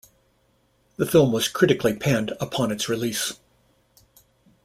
[0.97, 3.33] The film was critically panned upon its release.